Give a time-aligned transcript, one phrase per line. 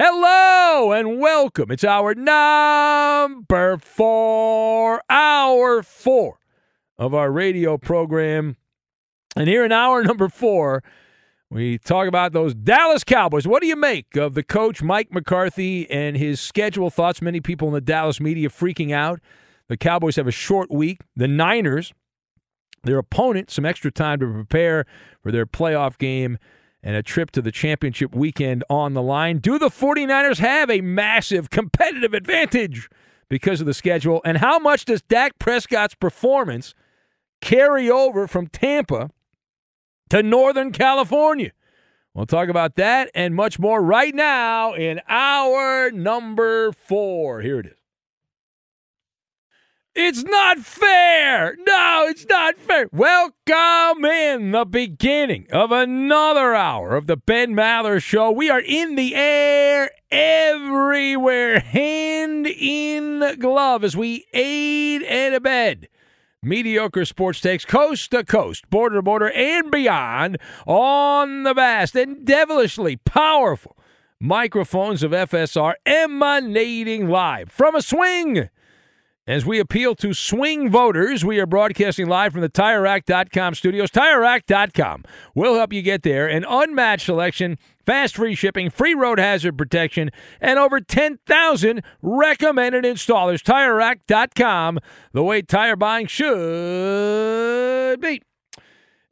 [0.00, 1.72] Hello and welcome.
[1.72, 6.38] It's our number four, hour four
[6.96, 8.58] of our radio program.
[9.34, 10.84] And here in hour number four,
[11.50, 13.48] we talk about those Dallas Cowboys.
[13.48, 17.20] What do you make of the coach, Mike McCarthy, and his schedule thoughts?
[17.20, 19.18] Many people in the Dallas media freaking out.
[19.66, 21.00] The Cowboys have a short week.
[21.16, 21.92] The Niners,
[22.84, 24.86] their opponent, some extra time to prepare
[25.24, 26.38] for their playoff game
[26.82, 29.38] and a trip to the championship weekend on the line.
[29.38, 32.88] Do the 49ers have a massive competitive advantage
[33.28, 34.20] because of the schedule?
[34.24, 36.74] And how much does Dak Prescott's performance
[37.40, 39.10] carry over from Tampa
[40.10, 41.52] to Northern California?
[42.14, 47.42] We'll talk about that and much more right now in our number four.
[47.42, 47.72] Here it is.
[50.00, 51.56] It's not fair.
[51.66, 52.88] No, it's not fair.
[52.92, 58.30] Welcome in the beginning of another hour of the Ben Maller Show.
[58.30, 65.88] We are in the air everywhere, hand in glove, as we aid and abet
[66.44, 72.24] mediocre sports takes coast to coast, border to border, and beyond on the vast and
[72.24, 73.76] devilishly powerful
[74.20, 78.48] microphones of FSR emanating live from a swing
[79.28, 83.90] as we appeal to swing voters, we are broadcasting live from the TireRack.com studios.
[83.90, 86.26] TireRack.com will help you get there.
[86.26, 93.42] An unmatched selection, fast free shipping, free road hazard protection, and over 10,000 recommended installers.
[93.42, 94.78] TireRack.com,
[95.12, 98.22] the way tire buying should be.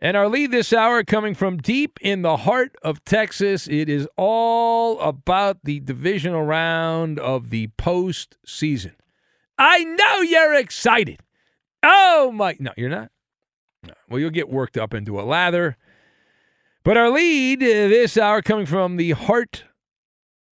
[0.01, 3.69] And our lead this hour coming from deep in the heart of Texas.
[3.69, 8.93] It is all about the divisional round of the postseason.
[9.59, 11.21] I know you're excited.
[11.83, 12.57] Oh my!
[12.59, 13.11] No, you're not.
[13.87, 13.95] No.
[14.09, 15.77] Well, you'll get worked up into a lather.
[16.83, 19.65] But our lead uh, this hour coming from the heart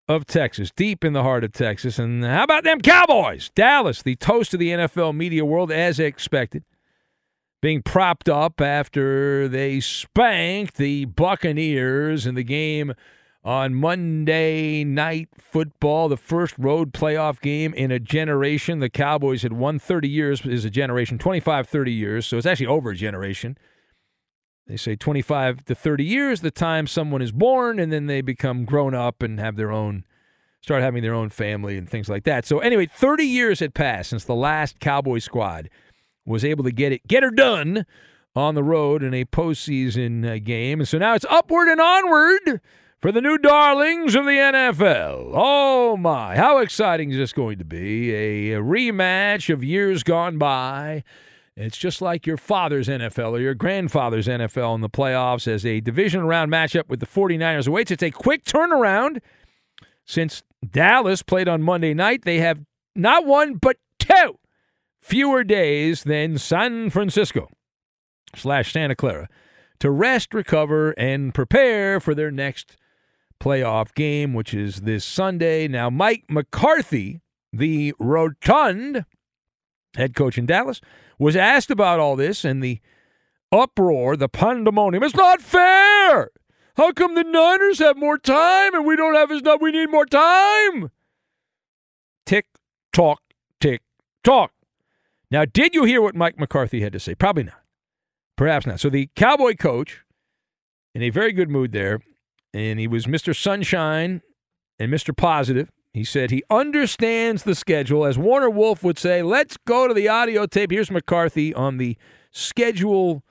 [0.07, 1.99] of Texas, deep in the heart of Texas.
[1.99, 3.51] And how about them Cowboys?
[3.55, 6.63] Dallas, the toast of the NFL media world, as expected,
[7.61, 12.93] being propped up after they spanked the Buccaneers in the game
[13.43, 18.79] on Monday night football, the first road playoff game in a generation.
[18.79, 22.25] The Cowboys had won 30 years is a generation, 25, 30 years.
[22.25, 23.57] So it's actually over a generation.
[24.65, 28.63] They say 25 to 30 years, the time someone is born, and then they become
[28.63, 30.05] grown up and have their own,
[30.61, 32.45] start having their own family and things like that.
[32.45, 35.69] So anyway, 30 years had passed since the last Cowboy squad
[36.25, 37.85] was able to get it, get her done
[38.37, 40.79] on the road in a postseason uh, game.
[40.79, 42.61] And so now it's upward and onward
[43.03, 45.31] for the new darlings of the NFL.
[45.33, 48.13] Oh my, how exciting is this going to be?
[48.13, 51.03] A, rematch of years gone by.
[51.57, 55.81] It's just like your father's NFL or your grandfather's NFL in the playoffs as a
[55.81, 57.91] division round matchup with the 49ers awaits.
[57.91, 59.19] It's a quick turnaround
[60.05, 62.23] since Dallas played on Monday night.
[62.23, 62.61] They have
[62.95, 64.39] not one, but two
[65.01, 67.49] fewer days than San Francisco
[68.33, 69.27] slash Santa Clara
[69.79, 72.77] to rest, recover, and prepare for their next
[73.39, 75.67] playoff game, which is this Sunday.
[75.67, 77.21] Now, Mike McCarthy,
[77.51, 79.05] the rotund
[79.95, 80.81] head coach in Dallas,
[81.19, 82.79] was asked about all this and the
[83.51, 85.03] uproar, the pandemonium.
[85.03, 86.31] It's not fair.
[86.75, 89.59] How come the Niners have more time and we don't have as much?
[89.61, 90.89] We need more time.
[92.25, 92.47] Tick,
[92.91, 93.21] talk,
[93.59, 93.81] tick,
[94.23, 94.51] talk.
[95.29, 97.13] Now, did you hear what Mike McCarthy had to say?
[97.13, 97.61] Probably not.
[98.35, 98.79] Perhaps not.
[98.79, 100.01] So the Cowboy coach,
[100.95, 102.01] in a very good mood there,
[102.53, 103.35] and he was Mr.
[103.35, 104.21] Sunshine
[104.79, 105.15] and Mr.
[105.15, 105.71] Positive.
[105.93, 108.05] He said he understands the schedule.
[108.05, 110.71] As Warner Wolf would say, let's go to the audio tape.
[110.71, 111.97] Here's McCarthy on the
[112.31, 113.23] schedule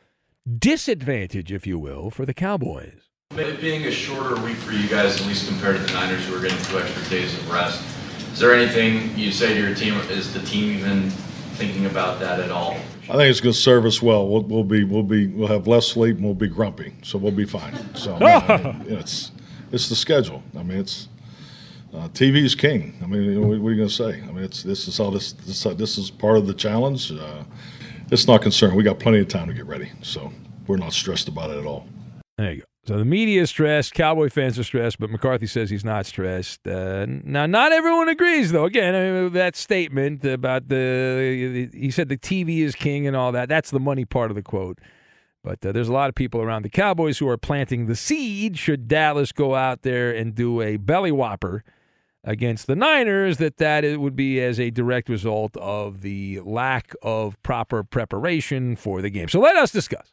[0.58, 3.08] disadvantage, if you will, for the Cowboys.
[3.32, 6.36] It being a shorter week for you guys, at least compared to the Niners, who
[6.36, 7.82] are getting two extra days of rest,
[8.32, 9.94] is there anything you say to your team?
[10.10, 11.10] Is the team even
[11.56, 12.76] thinking about that at all?
[13.08, 14.28] I think it's going to serve us well.
[14.28, 17.32] We'll, we'll be we'll be we'll have less sleep and we'll be grumpy, so we'll
[17.32, 17.74] be fine.
[17.94, 19.32] So I mean, it's
[19.72, 20.42] it's the schedule.
[20.56, 21.08] I mean, it's
[21.92, 22.94] uh, TV is king.
[23.02, 24.22] I mean, what, what are you going to say?
[24.22, 27.10] I mean, it's this is all this this, this is part of the challenge.
[27.10, 27.44] Uh,
[28.10, 28.76] it's not concerned.
[28.76, 30.32] We got plenty of time to get ready, so
[30.66, 31.86] we're not stressed about it at all.
[32.38, 32.71] There you go.
[32.84, 36.66] So the media is stressed, Cowboy fans are stressed, but McCarthy says he's not stressed.
[36.66, 38.64] Uh, now, not everyone agrees, though.
[38.64, 43.30] Again, I mean, that statement about the he said the TV is king and all
[43.32, 43.48] that.
[43.48, 44.80] That's the money part of the quote.
[45.44, 48.58] But uh, there's a lot of people around the Cowboys who are planting the seed.
[48.58, 51.62] Should Dallas go out there and do a belly whopper
[52.24, 56.94] against the Niners, that that it would be as a direct result of the lack
[57.02, 59.28] of proper preparation for the game.
[59.28, 60.12] So let us discuss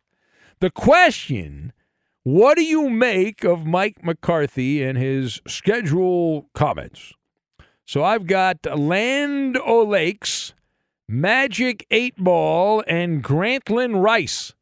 [0.59, 1.73] the question
[2.31, 7.13] what do you make of Mike McCarthy and his schedule comments?
[7.85, 10.53] So I've got Land O'Lakes,
[11.07, 14.53] Magic 8 Ball, and Grantland Rice.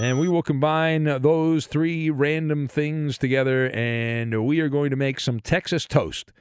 [0.00, 5.20] And we will combine those three random things together, and we are going to make
[5.20, 6.32] some Texas toast,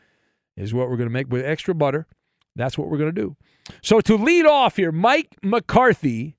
[0.55, 2.07] is what we're going to make with extra butter.
[2.55, 3.35] That's what we're going to do.
[3.83, 6.36] So to lead off here, Mike McCarthy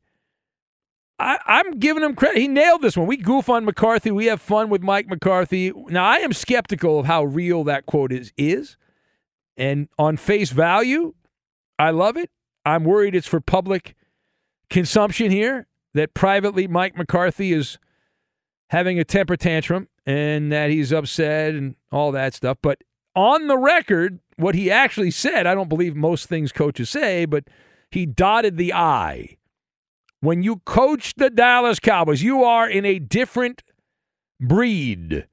[1.19, 2.41] I, I'm giving him credit.
[2.41, 3.06] He nailed this one.
[3.06, 4.11] We goof on McCarthy.
[4.11, 5.73] We have fun with Mike McCarthy.
[5.88, 8.32] Now, I am skeptical of how real that quote is.
[8.37, 8.76] Is
[9.56, 11.15] and on face value,
[11.79, 12.31] I love it.
[12.65, 13.97] I'm worried it's for public
[14.70, 15.67] consumption here.
[15.94, 17.79] That privately, Mike McCarthy is
[18.70, 22.59] having a temper tantrum and that he's upset and all that stuff.
[22.62, 22.82] But
[23.17, 27.44] on the record, what he actually said, I don't believe most things coaches say, but
[27.91, 29.38] he dotted the I
[30.20, 33.62] when you coach the Dallas Cowboys, you are in a different
[34.41, 35.26] breed.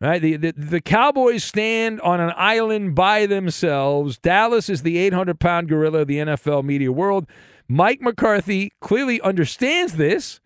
[0.00, 0.20] Right?
[0.20, 4.18] The, the, the Cowboys stand on an island by themselves.
[4.18, 7.26] Dallas is the 800 pound gorilla of the NFL media world.
[7.68, 10.40] Mike McCarthy clearly understands this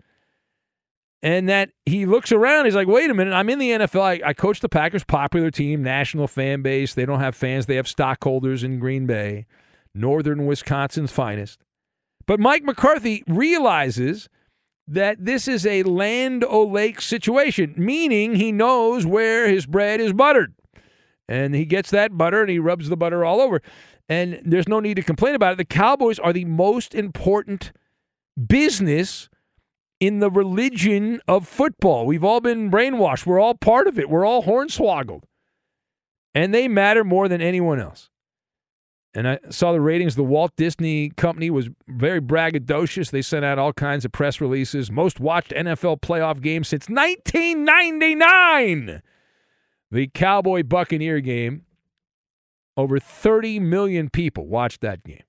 [1.23, 2.67] and that he looks around.
[2.67, 4.01] He's like, wait a minute, I'm in the NFL.
[4.01, 6.95] I, I coach the Packers, popular team, national fan base.
[6.95, 9.47] They don't have fans, they have stockholders in Green Bay,
[9.95, 11.59] northern Wisconsin's finest.
[12.29, 14.29] But Mike McCarthy realizes
[14.87, 20.55] that this is a Land O'Lake situation, meaning he knows where his bread is buttered.
[21.27, 23.63] And he gets that butter and he rubs the butter all over.
[24.11, 25.57] And there's no need to complain about it.
[25.57, 27.73] The Cowboys are the most important
[28.47, 29.31] business
[29.99, 32.05] in the religion of football.
[32.05, 33.25] We've all been brainwashed.
[33.25, 34.11] We're all part of it.
[34.11, 35.23] We're all hornswoggled.
[36.35, 38.11] And they matter more than anyone else
[39.15, 40.17] and I saw the ratings.
[40.17, 43.11] The Walt Disney Company was very braggadocious.
[43.11, 44.91] They sent out all kinds of press releases.
[44.91, 49.03] Most watched NFL playoff game since 1999.
[49.91, 51.65] The Cowboy Buccaneer game.
[52.77, 55.25] Over 30 million people watched that game.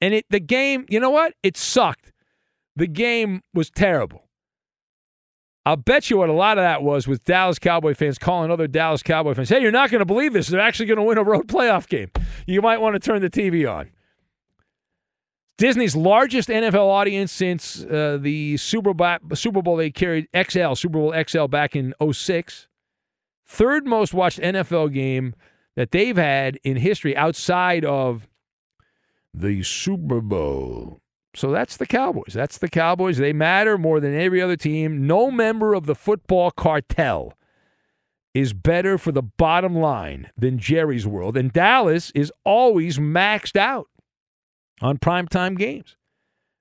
[0.00, 1.32] And it the game, you know what?
[1.42, 2.12] It sucked.
[2.76, 4.28] The game was terrible.
[5.64, 8.66] I'll bet you what a lot of that was with Dallas Cowboy fans calling other
[8.66, 10.48] Dallas Cowboy fans, hey, you're not going to believe this.
[10.48, 12.10] They're actually going to win a road playoff game.
[12.46, 13.90] You might want to turn the TV on.
[15.58, 20.98] Disney's largest NFL audience since uh, the Super Bowl, Super Bowl they carried XL, Super
[20.98, 22.66] Bowl XL back in 06.
[23.46, 25.34] Third most watched NFL game
[25.76, 28.26] that they've had in history outside of
[29.32, 31.01] the Super Bowl.
[31.34, 32.34] So that's the Cowboys.
[32.34, 33.18] That's the Cowboys.
[33.18, 35.06] They matter more than every other team.
[35.06, 37.34] No member of the football cartel
[38.34, 41.36] is better for the bottom line than Jerry's world.
[41.36, 43.88] And Dallas is always maxed out
[44.80, 45.96] on primetime games.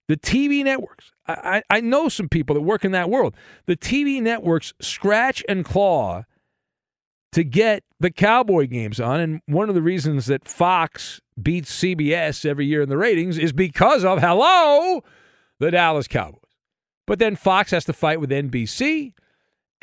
[0.08, 1.12] The TV networks.
[1.28, 3.36] I, I know some people that work in that world.
[3.66, 6.24] The TV networks scratch and claw
[7.32, 9.20] to get the Cowboy games on.
[9.20, 13.54] And one of the reasons that Fox beats CBS every year in the ratings is
[13.54, 15.04] because of, hello,
[15.60, 16.40] the Dallas Cowboys.
[17.08, 19.14] But then Fox has to fight with NBC.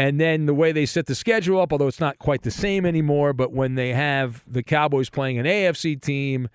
[0.00, 2.86] And then the way they set the schedule up, although it's not quite the same
[2.86, 6.48] anymore, but when they have the Cowboys playing an AFC team,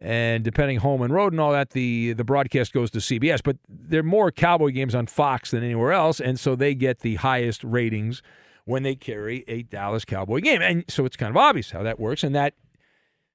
[0.00, 3.40] and depending home and road and all that, the the broadcast goes to CBS.
[3.42, 7.00] But there are more Cowboy games on Fox than anywhere else, and so they get
[7.00, 8.22] the highest ratings
[8.68, 10.60] when they carry a Dallas Cowboy game.
[10.60, 12.52] And so it's kind of obvious how that works, and that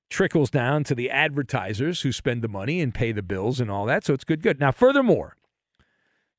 [0.07, 3.87] trickles down to the advertisers who spend the money and pay the bills and all
[3.87, 4.05] that.
[4.05, 4.59] So it's good, good.
[4.59, 5.35] Now, furthermore,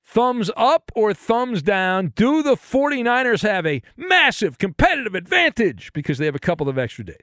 [0.05, 6.27] thumbs up or thumbs down, do the 49ers have a massive competitive advantage because they
[6.27, 7.17] have a couple of extra days?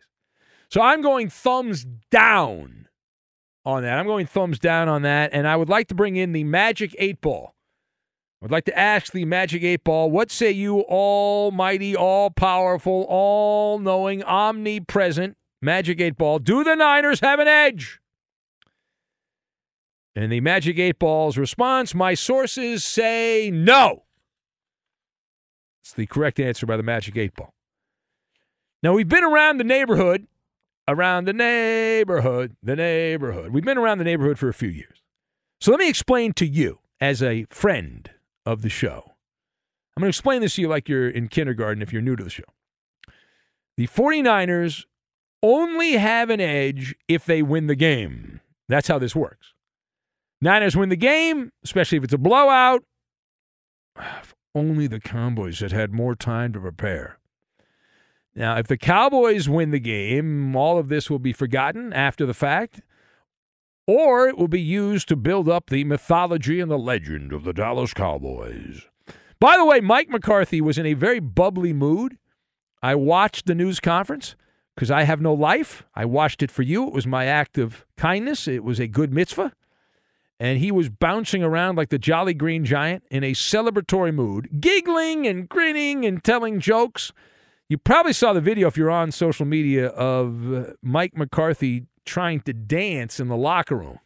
[0.67, 2.89] So I'm going thumbs down
[3.63, 3.97] on that.
[3.97, 5.29] I'm going thumbs down on that.
[5.31, 7.55] And I would like to bring in the Magic 8 Ball.
[8.43, 13.77] I'd like to ask the Magic 8 Ball, what say you, almighty, all powerful, all
[13.77, 16.39] knowing, omnipresent Magic 8 Ball?
[16.39, 17.99] Do the Niners have an edge?
[20.15, 24.05] And the Magic 8 Ball's response my sources say no.
[25.83, 27.53] It's the correct answer by the Magic 8 Ball.
[28.81, 30.25] Now, we've been around the neighborhood,
[30.87, 33.51] around the neighborhood, the neighborhood.
[33.51, 35.03] We've been around the neighborhood for a few years.
[35.59, 38.09] So let me explain to you, as a friend
[38.45, 39.13] of the show.
[39.95, 42.23] I'm going to explain this to you like you're in kindergarten if you're new to
[42.23, 42.43] the show.
[43.77, 44.85] The 49ers
[45.43, 48.41] only have an edge if they win the game.
[48.69, 49.53] That's how this works.
[50.41, 52.83] Niners win the game, especially if it's a blowout.
[53.97, 57.19] If only the Cowboys had had more time to prepare.
[58.33, 62.33] Now, if the Cowboys win the game, all of this will be forgotten after the
[62.33, 62.81] fact,
[63.91, 67.51] or it will be used to build up the mythology and the legend of the
[67.51, 68.83] Dallas Cowboys.
[69.37, 72.17] By the way, Mike McCarthy was in a very bubbly mood.
[72.81, 74.37] I watched the news conference
[74.75, 75.83] because I have no life.
[75.93, 76.87] I watched it for you.
[76.87, 79.51] It was my act of kindness, it was a good mitzvah.
[80.39, 85.27] And he was bouncing around like the Jolly Green Giant in a celebratory mood, giggling
[85.27, 87.11] and grinning and telling jokes.
[87.67, 92.41] You probably saw the video if you're on social media of uh, Mike McCarthy trying
[92.41, 93.99] to dance in the locker room.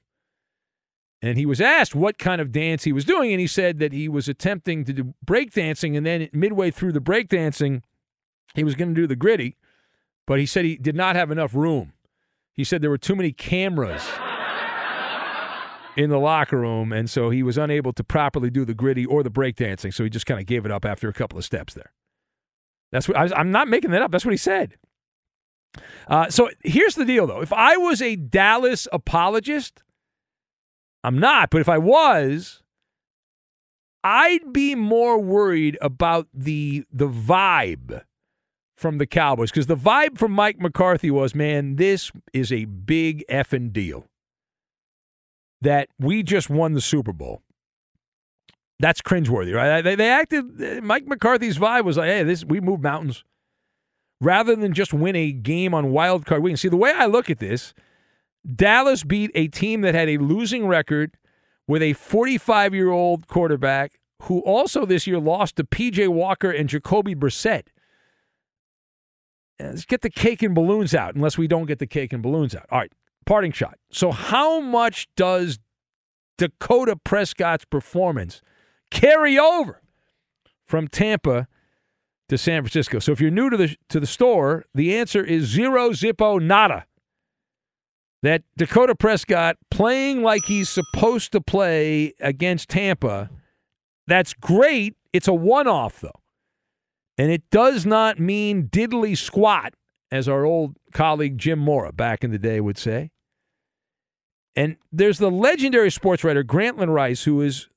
[1.24, 3.93] And he was asked what kind of dance he was doing, and he said that
[3.93, 7.81] he was attempting to do breakdancing, and then midway through the breakdancing,
[8.53, 9.57] he was going to do the gritty,
[10.27, 11.93] but he said he did not have enough room.
[12.53, 14.07] He said there were too many cameras
[15.97, 19.24] in the locker room, and so he was unable to properly do the gritty or
[19.24, 21.74] the breakdancing, so he just kind of gave it up after a couple of steps
[21.74, 21.91] there.
[22.91, 24.12] That's what I am not making that up.
[24.12, 24.75] That's what he said.
[26.08, 27.41] Uh, so here's the deal, though.
[27.41, 29.84] If I was a Dallas apologist,
[31.03, 32.63] I'm not, but if I was,
[34.03, 38.03] I'd be more worried about the the vibe
[38.77, 43.24] from the Cowboys because the vibe from Mike McCarthy was, man, this is a big
[43.29, 44.05] effing deal
[45.62, 47.41] that we just won the Super Bowl.
[48.79, 49.82] That's cringeworthy, right?
[49.82, 50.84] They, they acted.
[50.84, 53.24] Mike McCarthy's vibe was like, "Hey, this we move mountains,"
[54.22, 56.60] rather than just win a game on wild card weekend.
[56.60, 57.74] See, the way I look at this,
[58.55, 61.17] Dallas beat a team that had a losing record
[61.67, 66.69] with a 45 year old quarterback who also this year lost to PJ Walker and
[66.69, 67.67] Jacoby Brissett.
[69.60, 72.53] Let's get the cake and balloons out, unless we don't get the cake and balloons
[72.55, 72.65] out.
[72.72, 72.91] All right,
[73.25, 73.77] parting shot.
[73.89, 75.60] So, how much does
[76.38, 78.41] Dakota Prescott's performance
[78.91, 79.81] carry over
[80.65, 81.48] from Tampa
[82.29, 83.00] to San Francisco?
[83.00, 86.86] So, if you're new to the to the store, the answer is zero zippo nada.
[88.24, 93.29] That Dakota Prescott playing like he's supposed to play against Tampa,
[94.08, 94.96] that's great.
[95.13, 96.22] It's a one off, though.
[97.17, 99.74] And it does not mean diddly squat,
[100.12, 103.12] as our old colleague Jim Mora back in the day would say.
[104.55, 107.67] And there's the legendary sports writer Grantland Rice, who is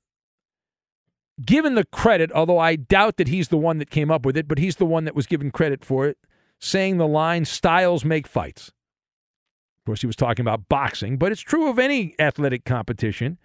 [1.44, 4.48] given the credit, although I doubt that he's the one that came up with it,
[4.48, 6.18] but he's the one that was given credit for it,
[6.58, 8.68] saying the line, styles make fights.
[9.78, 13.38] Of course, he was talking about boxing, but it's true of any athletic competition.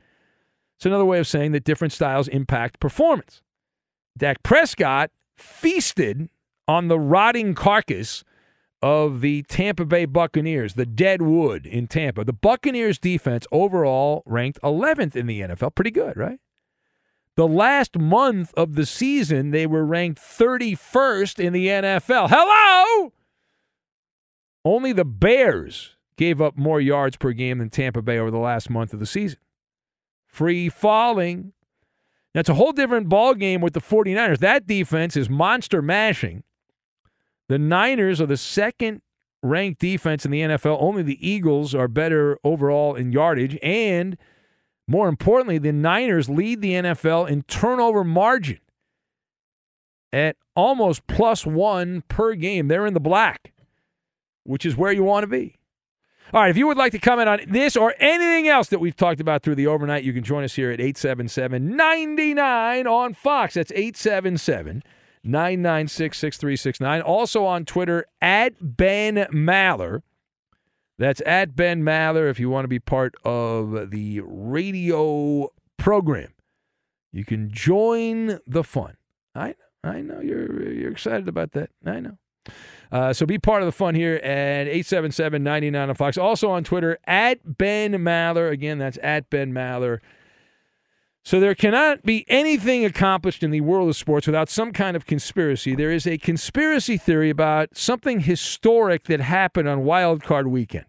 [0.78, 3.42] It's another way of saying that different styles impact performance.
[4.18, 6.30] Dak Prescott feasted
[6.68, 8.24] on the rotting carcass
[8.82, 12.26] of the Tampa Bay Buccaneers, the dead wood in Tampa.
[12.26, 15.74] The Buccaneers defense overall ranked 11th in the NFL.
[15.74, 16.40] Pretty good, right?
[17.36, 22.30] The last month of the season, they were ranked 31st in the NFL.
[22.30, 23.12] Hello!
[24.64, 28.70] Only the Bears gave up more yards per game than Tampa Bay over the last
[28.70, 29.40] month of the season.
[30.28, 31.54] free falling.
[32.34, 34.40] That's a whole different ball game with the 49ers.
[34.40, 36.44] That defense is monster mashing.
[37.50, 39.02] The Niners are the second
[39.44, 40.78] ranked defense in the NFL.
[40.82, 43.60] Only the Eagles are better overall in yardage.
[43.62, 44.18] And
[44.94, 48.60] more importantly, the Niners lead the NFL in turnover margin
[50.12, 52.68] at almost plus one per game.
[52.68, 53.54] They're in the black,
[54.44, 55.56] which is where you want to be.
[56.32, 58.96] All right, if you would like to comment on this or anything else that we've
[58.96, 63.56] talked about through the overnight, you can join us here at 877 99 on Fox.
[63.56, 64.84] That's 877
[65.24, 67.02] 996 6369.
[67.02, 70.04] Also on Twitter, at Ben Maller.
[70.98, 76.34] That's at Ben Maller if you want to be part of the radio program.
[77.12, 78.98] You can join the fun.
[79.36, 81.70] I I know you're you're excited about that.
[81.86, 82.18] I know.
[82.92, 86.18] Uh, so be part of the fun here at 877-99 on Fox.
[86.18, 88.52] Also on Twitter, at Ben Maller.
[88.52, 90.00] Again, that's at Ben Maller.
[91.26, 95.06] So there cannot be anything accomplished in the world of sports without some kind of
[95.06, 95.74] conspiracy.
[95.74, 100.86] There is a conspiracy theory about something historic that happened on Wild Card Weekend.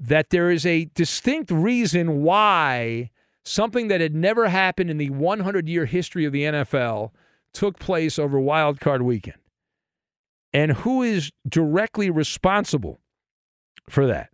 [0.00, 3.10] That there is a distinct reason why
[3.44, 7.12] something that had never happened in the 100 year history of the NFL
[7.52, 9.38] took place over Wild Card Weekend
[10.52, 13.00] and who is directly responsible
[13.88, 14.30] for that.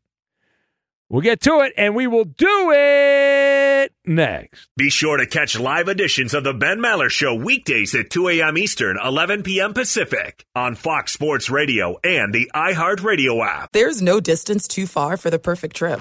[1.10, 4.68] We'll get to it, and we will do it next.
[4.76, 8.56] Be sure to catch live editions of the Ben Maller Show weekdays at 2 a.m.
[8.56, 9.74] Eastern, 11 p.m.
[9.74, 13.72] Pacific on Fox Sports Radio and the iHeartRadio app.
[13.72, 16.00] There's no distance too far for the perfect trip.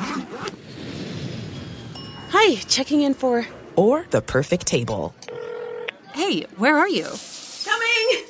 [2.30, 3.46] Hi, checking in for.
[3.76, 5.14] Or the perfect table.
[6.14, 7.08] Hey, where are you?
[7.66, 8.26] Coming!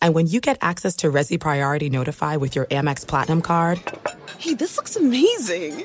[0.00, 3.80] And when you get access to Resy Priority Notify with your Amex Platinum card.
[4.38, 5.84] Hey, this looks amazing!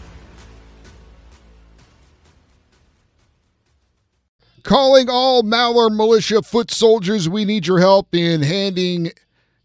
[4.63, 9.11] Calling all Maller militia foot soldiers, we need your help in handing.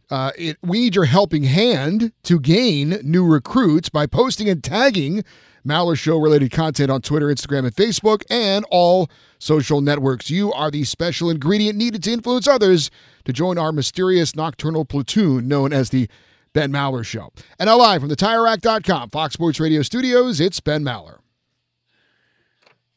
[0.09, 5.25] Uh, it, we need your helping hand to gain new recruits by posting and tagging
[5.67, 10.31] Maller Show related content on Twitter, Instagram, and Facebook, and all social networks.
[10.31, 12.91] You are the special ingredient needed to influence others
[13.25, 16.09] to join our mysterious nocturnal platoon known as the
[16.53, 17.33] Ben Maller Show.
[17.59, 21.19] And now live from the TireRack.com Fox Sports Radio studios, it's Ben Maller.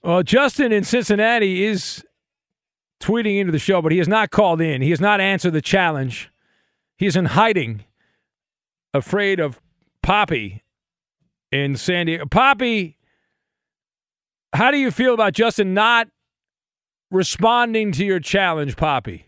[0.10, 2.04] Well, Justin in Cincinnati is
[3.00, 4.82] tweeting into the show, but he has not called in.
[4.82, 6.32] He has not answered the challenge.
[6.98, 7.84] He is in hiding,
[8.92, 9.62] afraid of
[10.02, 10.64] Poppy
[11.52, 12.26] in San Diego.
[12.26, 12.98] Poppy,
[14.52, 16.08] how do you feel about Justin not
[17.12, 19.28] responding to your challenge, Poppy?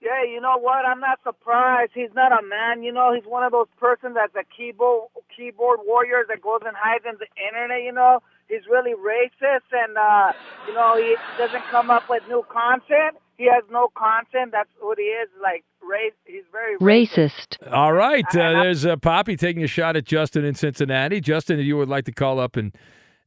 [0.00, 0.86] Yeah, you know what?
[0.86, 1.92] I'm not surprised.
[1.94, 2.82] He's not a man.
[2.82, 6.74] You know, he's one of those persons that's a keyboard keyboard warrior that goes and
[6.74, 7.82] hides in the internet.
[7.82, 10.32] You know, he's really racist, and uh,
[10.66, 13.16] you know, he doesn't come up with new content.
[13.36, 14.52] He has no content.
[14.52, 15.28] That's what he is.
[15.40, 16.14] Like race.
[16.24, 17.56] He's very racist.
[17.70, 21.20] All right, uh, there's uh, Poppy taking a shot at Justin in Cincinnati.
[21.20, 22.74] Justin, if you would like to call up and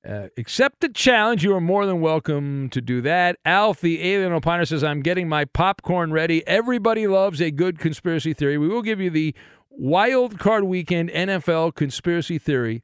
[0.07, 3.37] uh, accept the challenge, you are more than welcome to do that.
[3.45, 6.45] Alf, the alien opiner, says, I'm getting my popcorn ready.
[6.45, 8.57] Everybody loves a good conspiracy theory.
[8.57, 9.33] We will give you the
[9.69, 12.83] wild card weekend NFL conspiracy theory.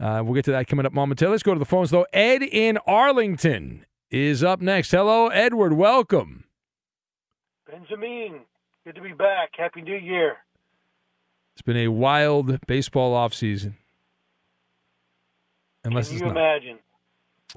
[0.00, 1.34] Uh, we'll get to that coming up momentarily.
[1.34, 2.06] Let's go to the phones, though.
[2.12, 4.92] Ed in Arlington is up next.
[4.92, 5.74] Hello, Edward.
[5.74, 6.44] Welcome.
[7.70, 8.40] Benjamin,
[8.84, 9.50] good to be back.
[9.58, 10.38] Happy New Year.
[11.52, 13.74] It's been a wild baseball offseason.
[15.84, 16.36] Unless Can it's you not.
[16.36, 16.78] imagine?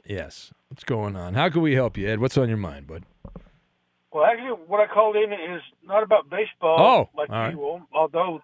[0.06, 0.52] Yes.
[0.70, 1.34] What's going on?
[1.34, 2.20] How can we help you, Ed?
[2.20, 3.04] What's on your mind, bud?
[4.12, 7.50] Well, actually, what I called in is not about baseball, Oh, like all right.
[7.50, 7.82] usual.
[7.94, 8.42] Although,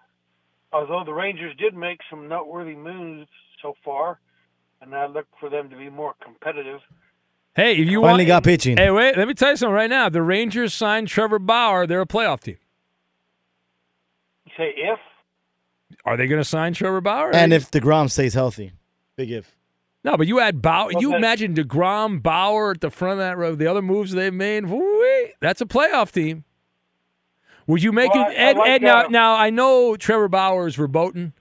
[0.72, 3.28] although the Rangers did make some noteworthy moves
[3.62, 4.18] so far,
[4.82, 6.80] and I look for them to be more competitive.
[7.54, 8.76] Hey, if you Finally want, got pitching.
[8.76, 9.16] Hey, wait.
[9.16, 10.08] Let me tell you something right now.
[10.08, 11.86] The Rangers signed Trevor Bauer.
[11.86, 12.56] They're a playoff team.
[14.46, 14.98] You say if
[16.04, 17.34] Are they going to sign Trevor Bauer?
[17.34, 18.72] And if DeGrom stays healthy.
[19.16, 19.54] Big if.
[20.04, 20.90] No, but you add Bauer.
[20.98, 23.54] You imagine Degrom, Bauer at the front of that row.
[23.54, 24.64] The other moves they've made.
[25.40, 26.44] that's a playoff team.
[27.66, 28.32] Would you make Well, it?
[28.32, 31.34] I- I Ed, like Ed, now, now I know Trevor Bauer is verboten,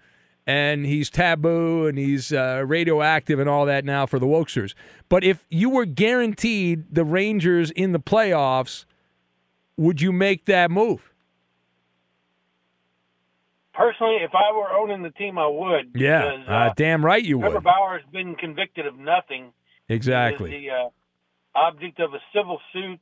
[0.45, 4.73] and he's taboo, and he's uh, radioactive, and all that now for the Wokesters.
[5.07, 8.85] But if you were guaranteed the Rangers in the playoffs,
[9.77, 11.08] would you make that move?
[13.79, 15.91] Personally, if I were owning the team, I would.
[15.95, 17.63] Yeah, because, uh, damn right you Trevor would.
[17.63, 19.53] Bauer has been convicted of nothing.
[19.87, 20.51] Exactly.
[20.51, 20.89] He is the uh,
[21.67, 22.99] object of a civil suit,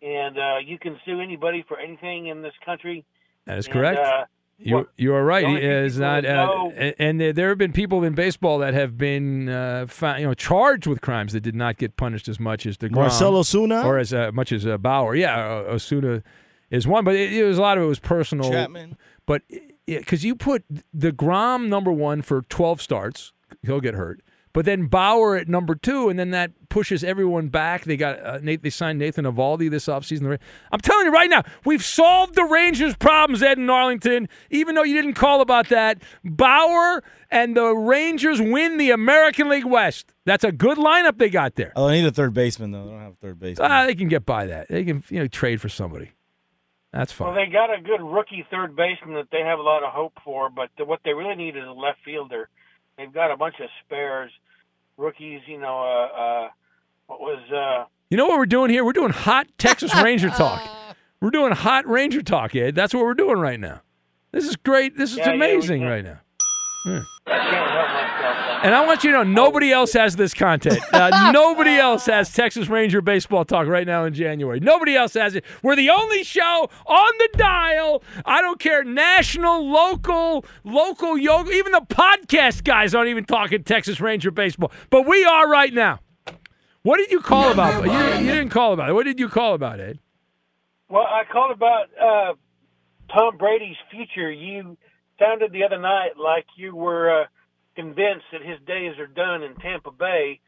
[0.00, 3.04] and uh, you can sue anybody for anything in this country.
[3.46, 3.98] That is And, correct.
[3.98, 4.24] uh,
[4.58, 5.44] You you are right.
[5.44, 8.58] the He is not, that uh, and- and there, there have been people in baseball
[8.60, 12.28] that have been uh, found, you know, charged with crimes that did not get punished
[12.28, 13.82] as much as the Marcelo Osuna?
[13.84, 15.14] or as uh, much as uh, Bauer.
[15.16, 15.34] Yeah,
[15.68, 16.22] uh, Osuna
[16.70, 18.50] is one, but it, it was a lot of it was personal.
[18.50, 18.96] Chapman.
[19.26, 19.42] But
[19.86, 24.20] because you put the Grom number one for twelve starts, he'll get hurt.
[24.54, 27.84] But then Bauer at number two, and then that pushes everyone back.
[27.84, 30.38] They got uh, Nate, they signed Nathan Eovaldi this offseason.
[30.70, 34.28] I'm telling you right now, we've solved the Rangers' problems, Ed and Arlington.
[34.50, 39.64] Even though you didn't call about that, Bauer and the Rangers win the American League
[39.64, 40.12] West.
[40.26, 41.72] That's a good lineup they got there.
[41.74, 42.84] Oh, I need a third baseman though.
[42.84, 43.70] They don't have a third baseman.
[43.70, 44.68] Ah, they can get by that.
[44.68, 46.12] They can you know trade for somebody.
[46.92, 47.28] That's fine.
[47.28, 50.12] Well, they got a good rookie third baseman that they have a lot of hope
[50.24, 52.48] for, but the, what they really need is a left fielder.
[52.98, 54.30] They've got a bunch of spares,
[54.98, 55.40] rookies.
[55.46, 56.48] You know, uh, uh,
[57.06, 58.84] what was uh, You know what we're doing here?
[58.84, 60.62] We're doing hot Texas Ranger talk.
[61.20, 62.74] We're doing hot Ranger talk, Ed.
[62.74, 63.80] That's what we're doing right now.
[64.32, 64.96] This is great.
[64.96, 65.88] This is Yeah, yeah, amazing can.
[65.88, 66.18] right now.
[66.84, 67.02] Yeah.
[67.26, 68.64] I can't help myself.
[68.64, 70.78] And I want you to know nobody else has this content.
[70.92, 74.60] Uh, nobody else has Texas Ranger baseball talk right now in January.
[74.60, 75.44] Nobody else has it.
[75.62, 78.04] We're the only show on the dial.
[78.24, 81.50] I don't care, national, local, local yoga.
[81.50, 84.70] Even the podcast guys aren't even talking Texas Ranger baseball.
[84.90, 86.00] But we are right now.
[86.82, 87.84] What did you call about?
[87.84, 87.92] You,
[88.26, 88.92] you didn't call about it.
[88.92, 89.98] What did you call about it?
[90.88, 92.34] Well, I called about uh,
[93.12, 94.30] Tom Brady's future.
[94.30, 94.76] You
[95.22, 97.24] sounded the other night like you were uh,
[97.76, 100.40] convinced that his days are done in Tampa Bay.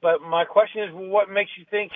[0.00, 1.92] But my question is, well, what makes you think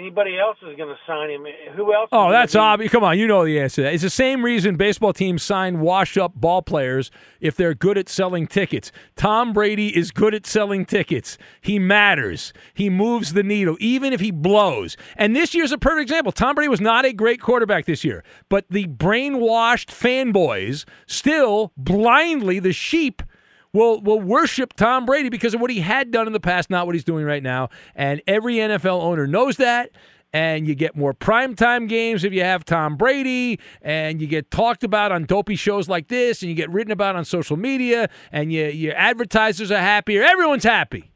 [0.00, 1.46] anybody else is going to sign him?
[1.76, 2.08] Who else?
[2.12, 2.90] Oh, that's obvious.
[2.90, 3.94] Come on, you know the answer to that.
[3.94, 7.10] It's the same reason baseball teams sign wash up ball players
[7.40, 8.90] if they're good at selling tickets.
[9.16, 11.38] Tom Brady is good at selling tickets.
[11.60, 12.52] He matters.
[12.74, 14.96] He moves the needle, even if he blows.
[15.16, 16.32] And this year's a perfect example.
[16.32, 22.58] Tom Brady was not a great quarterback this year, but the brainwashed fanboys still blindly,
[22.58, 23.22] the sheep,
[23.72, 26.86] will will worship Tom Brady because of what he had done in the past, not
[26.86, 27.68] what he's doing right now.
[27.94, 29.90] And every NFL owner knows that.
[30.32, 34.84] And you get more primetime games if you have Tom Brady, and you get talked
[34.84, 38.52] about on dopey shows like this, and you get written about on social media, and
[38.52, 40.22] you, your advertisers are happier.
[40.22, 41.10] Everyone's happy.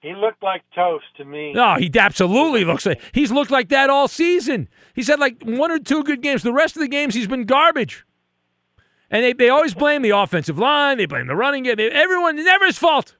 [0.00, 1.52] He looked like toast to me.
[1.52, 4.66] No, he absolutely looks like he's looked like that all season.
[4.94, 6.42] He's had like one or two good games.
[6.42, 8.06] The rest of the games, he's been garbage.
[9.10, 10.98] And they, they always blame the offensive line.
[10.98, 11.76] They blame the running game.
[11.76, 13.16] They, everyone, never his fault.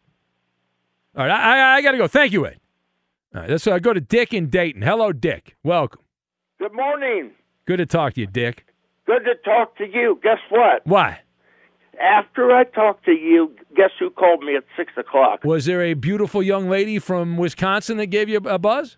[1.16, 2.06] All right, I, I, I got to go.
[2.06, 2.60] Thank you, Ed.
[3.34, 4.82] All right, let's uh, go to Dick in Dayton.
[4.82, 5.56] Hello, Dick.
[5.64, 6.02] Welcome.
[6.58, 7.32] Good morning.
[7.66, 8.66] Good to talk to you, Dick.
[9.06, 10.20] Good to talk to you.
[10.22, 10.86] Guess what?
[10.86, 11.20] Why?
[12.00, 15.44] After I talked to you, guess who called me at six o'clock?
[15.44, 18.96] Was there a beautiful young lady from Wisconsin that gave you a buzz?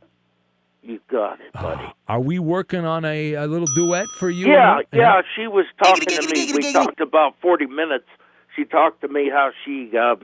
[0.83, 1.93] You got it, buddy.
[2.09, 4.49] Are we working on a, a little duet for you?
[4.49, 4.99] yeah, and her?
[4.99, 5.23] yeah.
[5.37, 6.53] She was talking to me.
[6.53, 8.07] We talked about forty minutes.
[8.57, 10.17] She talked to me how she uh,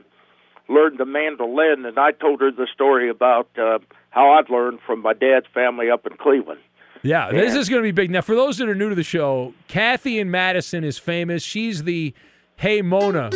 [0.67, 3.79] learned the mandolin, and I told her the story about uh,
[4.11, 6.59] how I'd learned from my dad's family up in Cleveland.
[7.01, 8.11] Yeah, this is going to be big.
[8.11, 11.43] Now, for those that are new to the show, Kathy in Madison is famous.
[11.43, 12.13] She's the
[12.57, 13.29] Hey Mona.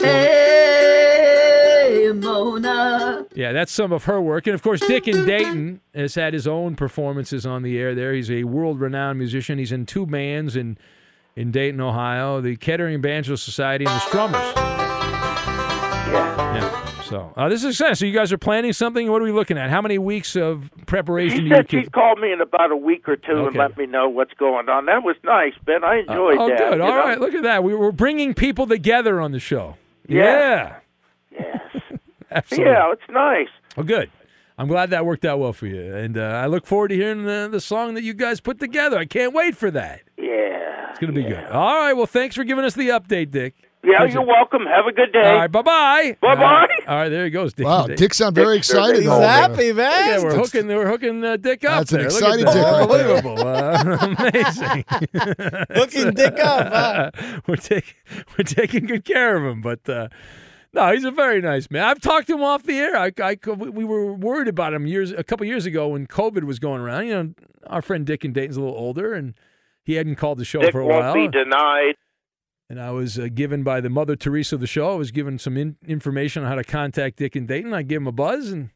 [0.00, 1.01] Hey,
[2.14, 3.26] Mona.
[3.34, 4.46] Yeah, that's some of her work.
[4.46, 8.12] And of course, Dick in Dayton has had his own performances on the air there.
[8.12, 9.58] He's a world renowned musician.
[9.58, 10.78] He's in two bands in,
[11.36, 14.54] in Dayton, Ohio the Kettering Banjo Society and the Strummers.
[16.12, 16.54] Yeah.
[16.56, 17.02] yeah.
[17.02, 17.94] So uh, this is exciting.
[17.96, 19.10] So you guys are planning something.
[19.10, 19.68] What are we looking at?
[19.70, 21.84] How many weeks of preparation She do you said keep?
[21.84, 24.68] she'd call me in about a week or two and let me know what's going
[24.68, 24.86] on.
[24.86, 25.84] That was nice, Ben.
[25.84, 26.58] I enjoyed oh, that.
[26.58, 26.76] good.
[26.78, 26.96] you All know?
[26.96, 27.20] right.
[27.20, 27.64] Look at that.
[27.64, 29.76] We were bringing people together on the show.
[30.08, 30.76] Yeah.
[31.30, 31.68] Yeah.
[32.34, 32.72] Absolutely.
[32.72, 33.48] Yeah, it's nice.
[33.76, 34.10] Oh, good.
[34.58, 37.24] I'm glad that worked out well for you, and uh, I look forward to hearing
[37.24, 38.98] the, the song that you guys put together.
[38.98, 40.02] I can't wait for that.
[40.18, 40.90] Yeah.
[40.90, 41.44] It's gonna be good.
[41.46, 41.94] All right.
[41.94, 43.54] Well, thanks for giving us the update, Dick.
[43.84, 44.60] Yeah, Appreciate you're welcome.
[44.66, 45.28] Have a good day.
[45.28, 45.50] All right.
[45.50, 46.16] Bye bye.
[46.20, 46.42] Bye bye.
[46.44, 47.52] All right, all right, there he goes.
[47.52, 47.66] Dick.
[47.66, 47.96] Wow, Dick.
[47.96, 49.00] Dick sound very Dick's excited.
[49.02, 50.08] He's happy, man.
[50.08, 50.68] Yeah, we're hooking.
[50.68, 52.08] We're hooking uh, Dick up That's an there.
[52.10, 52.70] Look exciting at Dick that.
[52.70, 53.16] right there.
[53.16, 53.48] Unbelievable.
[53.48, 55.64] Uh, amazing.
[55.74, 57.16] Hooking Dick up,
[57.48, 57.94] we're taking
[58.38, 59.88] we're taking good care of him, but.
[59.88, 60.08] Uh,
[60.72, 61.84] no, he's a very nice man.
[61.84, 62.96] I've talked to him off the air.
[62.96, 66.58] I, I, we were worried about him years, a couple years ago when COVID was
[66.58, 67.06] going around.
[67.06, 67.34] You know,
[67.66, 69.34] our friend Dick and Dayton's a little older, and
[69.84, 71.14] he hadn't called the show Dick for a won't while.
[71.14, 71.94] be denied.
[72.70, 74.92] And I was uh, given by the Mother Teresa of the show.
[74.92, 77.74] I was given some in- information on how to contact Dick and Dayton.
[77.74, 78.70] I gave him a buzz and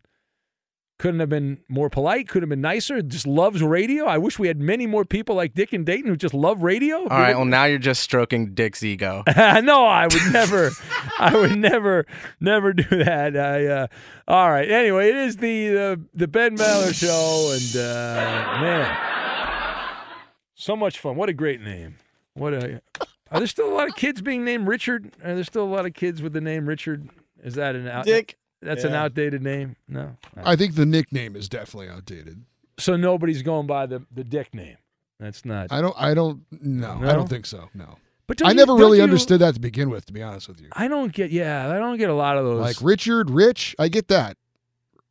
[0.99, 2.29] couldn't have been more polite.
[2.29, 3.03] Could have been nicer.
[3.03, 4.07] Just loves radio.
[4.07, 7.01] I wish we had many more people like Dick and Dayton who just love radio.
[7.03, 7.37] All right.
[7.37, 9.23] Well, now you're just stroking Dick's ego.
[9.37, 10.71] no, I would never.
[11.19, 12.07] I would never,
[12.41, 13.37] never do that.
[13.37, 13.67] I.
[13.67, 13.87] Uh,
[14.27, 14.71] all right.
[14.71, 19.97] Anyway, it is the the, the Ben Maller show, and uh, man,
[20.55, 21.17] so much fun.
[21.17, 21.97] What a great name.
[22.35, 22.81] What a.
[23.31, 25.13] Are there still a lot of kids being named Richard?
[25.23, 27.11] Are there still a lot of kids with the name Richard?
[27.43, 28.05] Is that an out?
[28.05, 28.39] Dick.
[28.67, 29.77] That's an outdated name.
[29.89, 30.17] No.
[30.37, 32.45] I think the nickname is definitely outdated.
[32.79, 34.77] So nobody's going by the the Dick name.
[35.19, 35.69] That's not.
[35.73, 35.95] I don't.
[35.99, 36.45] I don't.
[36.51, 37.71] No, I don't think so.
[37.75, 37.97] No.
[38.27, 40.05] But I never don't really you- understood that to begin with.
[40.07, 41.31] To be honest with you, I don't get.
[41.31, 42.61] Yeah, I don't get a lot of those.
[42.61, 44.37] like Richard, Rich, I get that.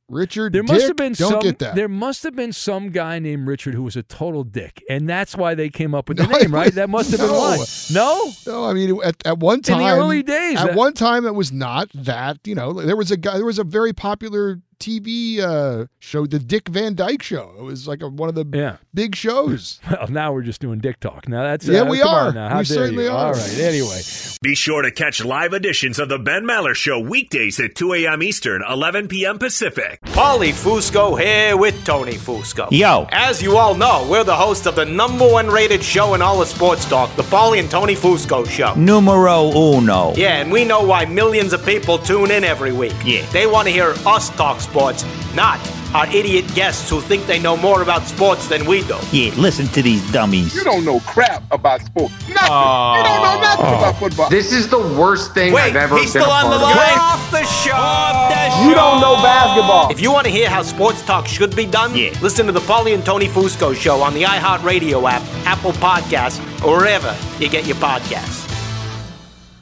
[0.07, 1.39] Richard, There Dick, must have been don't some.
[1.39, 1.75] get that.
[1.75, 5.35] There must have been some guy named Richard who was a total dick, and that's
[5.35, 6.71] why they came up with the No, name, right?
[6.73, 7.63] That must have been why.
[7.91, 10.93] No, No, I mean at, at one time In the early days, At that- one
[10.93, 12.37] time, it was not that.
[12.45, 13.37] You know, there was a guy.
[13.37, 17.53] There was a very popular TV uh, show, the Dick Van Dyke Show.
[17.57, 18.77] It was like a, one of the Yeah.
[18.93, 19.79] big shows.
[19.95, 21.27] Well, now we're just doing dick talk.
[21.29, 22.31] Now that's Yeah, uh, we are.
[22.33, 22.49] Now.
[22.49, 23.09] How We dare certainly you?
[23.11, 23.27] are.
[23.27, 23.59] All right.
[23.59, 24.01] Anyway,
[24.41, 28.21] Be sure to catch live editions of the Ben Maller Show weekdays at 2 a.m.
[28.21, 29.39] Eastern, 11 p.m.
[29.39, 29.99] Pacific.
[30.05, 32.67] Paulie Fusco here with Tony Fusco.
[32.71, 33.07] Yo.
[33.11, 36.41] As you all know, we're the host of the number one rated show in all
[36.41, 38.73] of sports talk, the Paulie and Tony Fusco Show.
[38.75, 40.13] Numero uno.
[40.15, 42.93] Yeah, and we know why millions of people tune in every week.
[43.05, 43.25] Yeah.
[43.31, 45.59] They want to hear us talk sports, not
[45.95, 48.97] our idiot guests who think they know more about sports than we do.
[49.13, 50.53] Yeah, listen to these dummies.
[50.53, 52.13] You don't know crap about sports.
[52.27, 52.35] Nothing.
[52.35, 53.77] you don't know nothing oh.
[53.77, 54.29] about football.
[54.29, 56.75] This is the worst thing Wait, I've ever he's been still a on the part
[56.75, 56.81] of.
[56.81, 56.99] line.
[56.99, 58.67] Off the show.
[58.67, 59.89] You don't know basketball.
[59.89, 62.13] If you want to hear how sports talk should be done, yeah.
[62.21, 66.77] listen to the Paulie and Tony Fusco show on the iHeartRadio app, Apple Podcasts, or
[66.77, 68.43] wherever you get your podcasts.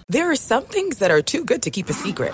[0.09, 2.33] There are some things that are too good to keep a secret.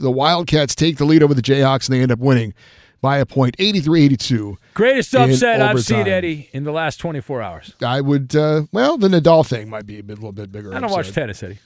[0.00, 2.54] The Wildcats take the lead over the Jayhawks and they end up winning
[3.02, 4.56] by a point, 83-82.
[4.74, 6.06] Greatest upset I've seen.
[6.06, 7.74] Eddie, in the last 24 hours.
[7.84, 10.74] I would, uh, well, the Nadal thing might be a, bit, little bit bigger.
[10.74, 11.58] I don't watch tennis, Eddie.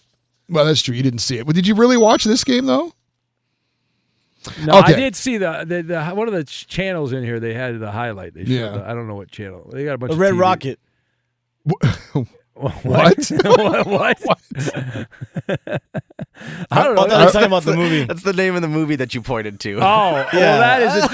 [0.49, 0.94] Well, that's true.
[0.94, 1.47] You didn't see it.
[1.47, 2.92] But did you really watch this game, though?
[4.64, 4.92] No, Okay.
[4.92, 7.40] I did see the, the the one of the channels in here.
[7.40, 8.35] They had the highlight.
[8.35, 8.68] They showed Yeah.
[8.73, 9.70] the- I don't know what channel.
[9.73, 10.40] They got a bunch The of Red TV.
[10.40, 10.79] Rocket.
[12.85, 13.31] What?
[13.33, 14.21] What?
[14.21, 14.38] what?
[16.71, 17.03] I don't know.
[17.03, 18.05] I thought you were talking about the That's movie.
[18.05, 19.75] That's the name of the movie that you pointed to.
[19.77, 21.05] Oh, well, that is.
[21.05, 21.09] A,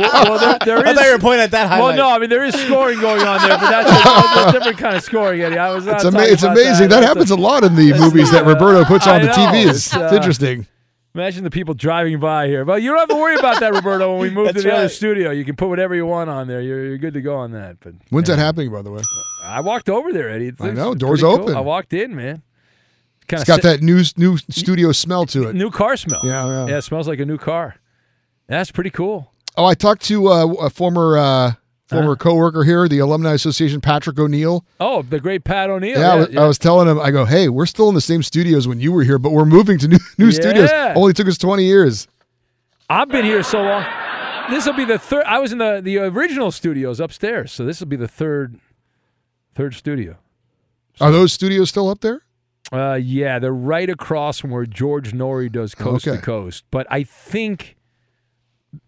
[0.00, 1.80] well, well, there, there I is- thought you were pointing at that high.
[1.80, 3.94] Well, no, I mean there is scoring going on there, but that's a,
[4.34, 5.58] that's a different kind of scoring, Eddie.
[5.58, 5.84] I was.
[5.86, 6.88] Not It's, ama- talking it's about amazing.
[6.88, 9.32] That, That's happens a- a lot in the movies that Roberto puts on I the.
[9.32, 9.66] TV.
[9.68, 10.66] It's, It's, uh, it's interesting.
[11.14, 12.64] Imagine the people driving by here.
[12.64, 14.12] But you don't have to worry about that, Roberto.
[14.12, 16.48] When we move to That's the other studio, you can put whatever you want on
[16.48, 16.60] there.
[16.62, 17.80] You're, you're good to go on that.
[17.80, 19.02] But When's that happening, by the way?
[19.44, 20.48] I walked over there, Eddie.
[20.48, 21.44] It's- I know, doors pretty cool.
[21.44, 21.56] open.
[21.56, 22.42] I walked in, man.
[23.28, 25.54] Kind It's got that new new studio smell to it.
[25.54, 26.20] new car smell.
[26.24, 26.66] Yeah, yeah.
[26.66, 27.76] Yeah, it smells like a new car.
[28.48, 29.32] That's pretty cool.
[29.56, 31.52] Oh, I talked to uh, a former uh,
[31.92, 34.64] former coworker here, the Alumni Association, Patrick O'Neill.
[34.80, 35.98] Oh, the great Pat O'Neill.
[35.98, 38.22] Yeah, I, was, I was telling him, I go, hey, we're still in the same
[38.22, 40.70] studios when you were here, but we're moving to new new studios.
[40.96, 42.08] Only took us twenty years.
[42.90, 43.84] I've been here so long.
[44.50, 45.24] This will be the third.
[45.24, 48.58] I was in the the original studios upstairs, so this will be the third
[49.54, 50.16] third studio.
[51.00, 52.22] Are those studios still up there?
[52.72, 56.64] Uh, yeah, they're right across from where George Noory does Coast to Coast.
[56.70, 57.76] But I think,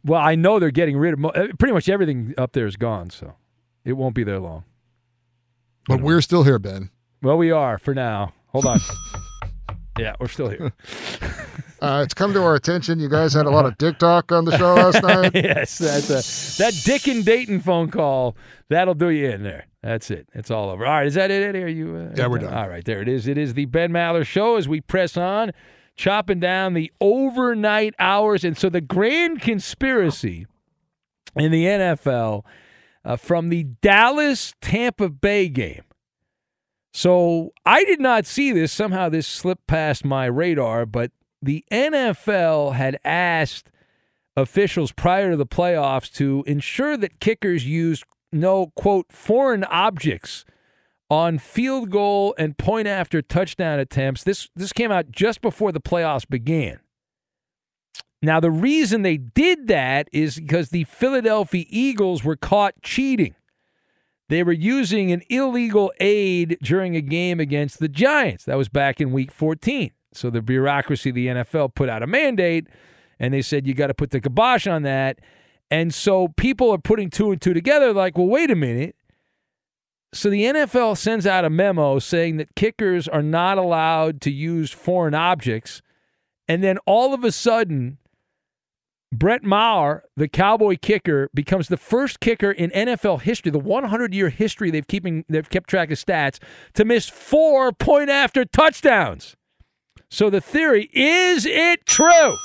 [0.04, 2.76] well, I know they're getting rid of mo- uh, pretty much everything up there is
[2.76, 3.34] gone, so
[3.84, 4.64] it won't be there long.
[5.88, 6.90] But we're still here, Ben.
[7.22, 8.32] Well, we are for now.
[8.48, 8.78] Hold on.
[9.98, 10.72] yeah, we're still here.
[11.80, 12.98] Uh, it's come to our attention.
[12.98, 15.32] You guys had a lot of dick talk on the show last night.
[15.34, 18.38] yes, that's a, that Dick and Dayton phone call.
[18.70, 19.66] That'll do you in there.
[19.82, 20.26] That's it.
[20.32, 20.86] It's all over.
[20.86, 21.42] All right, is that it?
[21.42, 21.62] Eddie?
[21.62, 21.94] Are you?
[22.10, 22.54] Uh, Yeah, we're done.
[22.54, 23.26] All right, there it is.
[23.26, 25.52] It is the Ben Maller Show as we press on,
[25.96, 30.46] chopping down the overnight hours, and so the grand conspiracy
[31.36, 32.44] in the NFL
[33.04, 35.84] uh, from the Dallas Tampa Bay game.
[36.92, 38.72] So I did not see this.
[38.72, 41.10] Somehow this slipped past my radar, but
[41.42, 43.70] the NFL had asked
[44.36, 50.44] officials prior to the playoffs to ensure that kickers used no, quote, foreign objects
[51.10, 54.24] on field goal and point after touchdown attempts.
[54.24, 56.80] This, this came out just before the playoffs began.
[58.22, 63.34] Now, the reason they did that is because the Philadelphia Eagles were caught cheating.
[64.30, 68.44] They were using an illegal aid during a game against the Giants.
[68.44, 69.90] That was back in week 14.
[70.14, 72.68] So the bureaucracy of the NFL put out a mandate
[73.18, 75.20] and they said you got to put the kibosh on that.
[75.70, 78.96] And so people are putting two and two together like, well, wait a minute.
[80.14, 84.70] So the NFL sends out a memo saying that kickers are not allowed to use
[84.70, 85.82] foreign objects.
[86.46, 87.98] And then all of a sudden,
[89.12, 94.70] Brett Maher, the Cowboy kicker, becomes the first kicker in NFL history, the 100-year history
[94.70, 96.38] they've keeping they've kept track of stats,
[96.74, 99.36] to miss four point after touchdowns.
[100.10, 102.36] So the theory is it true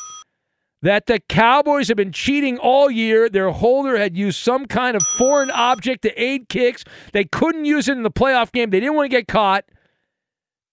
[0.82, 3.30] that the Cowboys have been cheating all year?
[3.30, 6.84] Their holder had used some kind of foreign object to aid kicks.
[7.14, 8.70] They couldn't use it in the playoff game.
[8.70, 9.66] They didn't want to get caught.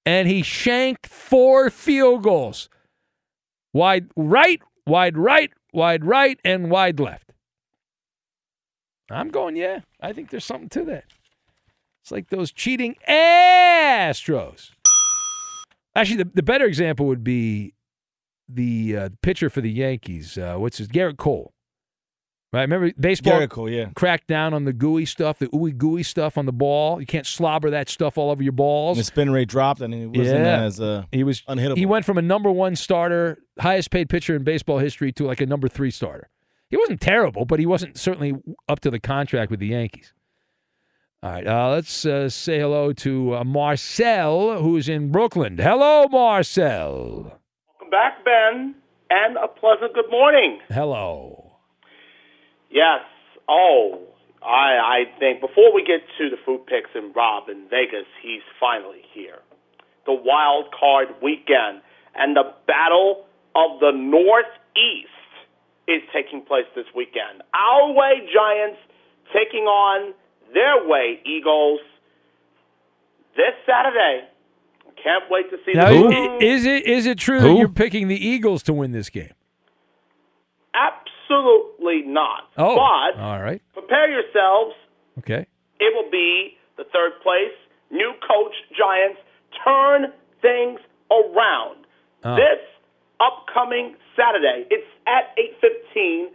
[0.04, 2.68] And he shanked four field goals.
[3.72, 7.32] Wide right, wide right, wide right, and wide left.
[9.10, 9.80] I'm going, yeah.
[10.00, 11.04] I think there's something to that.
[12.02, 14.70] It's like those cheating Astros.
[15.94, 17.74] Actually, the, the better example would be
[18.48, 20.38] the uh, pitcher for the Yankees.
[20.38, 21.52] Uh, what's his Gerrit Cole?
[22.52, 22.62] Right?
[22.62, 23.86] Remember baseball Gerrit Cole, yeah.
[23.94, 27.00] cracked down on the gooey stuff, the ooey gooey stuff on the ball.
[27.00, 28.96] You can't slobber that stuff all over your balls.
[28.98, 30.62] The spin rate dropped, and he wasn't Yeah.
[30.62, 31.76] as uh, he was unhittable.
[31.76, 35.40] He went from a number one starter, highest paid pitcher in baseball history, to like
[35.40, 36.30] a number three starter.
[36.70, 38.34] He wasn't terrible, but he wasn't certainly
[38.68, 40.14] up to the contract with the Yankees.
[41.22, 45.58] All right, uh, let's uh, say hello to uh, Marcel, who's in Brooklyn.
[45.58, 47.40] Hello, Marcel.
[47.96, 48.74] Back, Ben,
[49.08, 50.58] and a pleasant good morning.
[50.68, 51.52] Hello.
[52.70, 53.00] Yes.
[53.48, 54.02] Oh,
[54.42, 58.42] I I think before we get to the food picks and Rob in Vegas, he's
[58.60, 59.38] finally here.
[60.04, 61.80] The wild card weekend
[62.14, 63.24] and the battle
[63.54, 65.08] of the Northeast
[65.88, 67.40] is taking place this weekend.
[67.54, 68.78] Our way Giants
[69.32, 70.12] taking on
[70.52, 71.80] their way Eagles
[73.36, 74.28] this Saturday.
[75.02, 77.48] Can't wait to see Now, the i- is it is it true Who?
[77.48, 79.32] that you're picking the Eagles to win this game?
[80.74, 82.48] Absolutely not.
[82.56, 84.74] Oh, But all right, prepare yourselves.
[85.18, 85.46] okay.
[85.80, 87.52] It will be the third place.
[87.90, 89.20] New coach Giants
[89.64, 90.80] turn things
[91.10, 91.86] around.
[92.24, 92.36] Oh.
[92.36, 92.60] This
[93.20, 96.28] upcoming Saturday, it's at 8:15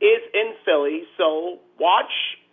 [0.00, 1.04] is in Philly.
[1.18, 2.10] So watch,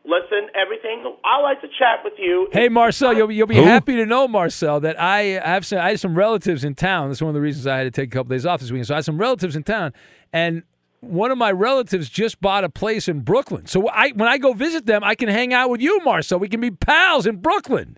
[0.07, 1.03] listen, everything.
[1.23, 2.47] I like to chat with you.
[2.51, 5.99] Hey Marcel, you'll, you'll be happy to know Marcel that I have some I had
[5.99, 7.09] some relatives in town.
[7.09, 8.87] That's one of the reasons I had to take a couple days off this weekend.
[8.87, 9.93] So I had some relatives in town,
[10.33, 10.63] and
[11.01, 13.67] one of my relatives just bought a place in Brooklyn.
[13.67, 16.39] So I when I go visit them, I can hang out with you, Marcel.
[16.39, 17.97] We can be pals in Brooklyn.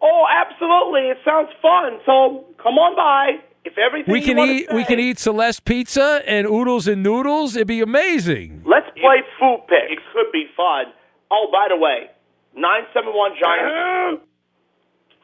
[0.00, 1.10] Oh, absolutely.
[1.10, 1.98] It sounds fun.
[2.06, 3.44] So come on by.
[3.64, 7.54] If everything We can wanna eat we can eat Celeste pizza and oodles and noodles.
[7.56, 8.62] It'd be amazing.
[8.64, 9.90] Let's play food pick.
[9.90, 10.86] It could be fun.
[11.30, 12.10] Oh, by the way,
[12.54, 14.22] 971 Giants,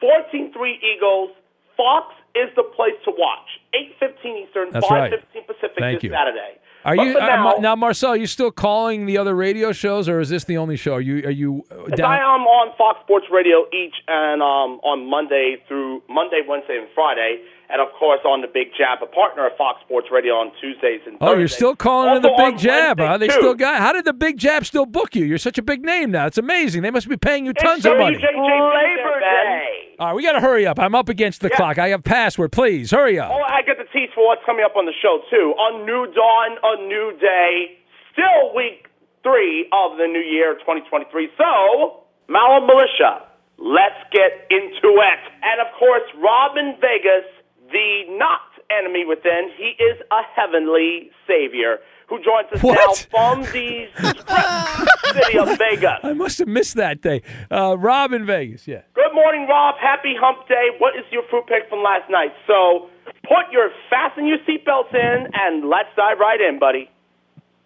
[0.01, 1.31] 14-3 Eagles.
[1.75, 3.47] Fox is the place to watch.
[3.73, 5.47] 8:15 Eastern, That's 5:15 right.
[5.47, 6.09] Pacific Thank this you.
[6.11, 6.59] Saturday.
[6.85, 8.11] Are But you for uh, now, Marcel?
[8.11, 10.93] Are you still calling the other radio shows, or is this the only show?
[10.93, 12.11] Are you are you uh, down?
[12.11, 16.87] I am on Fox Sports Radio each and um, on Monday through Monday, Wednesday, and
[16.93, 20.51] Friday, and of course on the Big Jab, a partner of Fox Sports Radio on
[20.61, 21.35] Tuesdays and Thursdays.
[21.35, 23.17] Oh, you're still calling it Also the Big Jab, Wednesday, huh?
[23.17, 23.33] They too.
[23.33, 23.79] still got.
[23.79, 25.25] How did the Big Jab still book you?
[25.25, 26.25] You're such a big name now.
[26.27, 26.81] It's amazing.
[26.83, 28.17] They must be paying you tons of money.
[28.17, 29.95] Labor Day.
[29.97, 30.79] All right, we got to hurry up.
[30.79, 31.77] I'm up against the clock.
[31.79, 32.51] I have password.
[32.51, 33.31] Please hurry up.
[33.31, 35.53] Oh, I get the tease for what's coming up on the show too.
[35.57, 37.79] A new dawn, a new day.
[38.11, 38.87] Still week
[39.23, 41.29] three of the new year, 2023.
[41.37, 43.25] So, Maller Militia,
[43.57, 45.21] let's get into it.
[45.41, 47.25] And of course, Robin Vegas,
[47.71, 49.49] the not enemy within.
[49.57, 52.75] He is a heavenly savior who joins us What?
[52.77, 53.87] now from the
[55.13, 55.99] city of Vegas.
[56.03, 57.21] I must have missed that day.
[57.51, 58.81] Uh, Rob in Vegas, yeah.
[58.93, 59.75] Good morning, Rob.
[59.81, 60.69] Happy Hump Day.
[60.77, 62.31] What is your fruit pick from last night?
[62.45, 62.89] So,
[63.23, 66.89] put your fasten your seatbelts in and let's dive right in, buddy.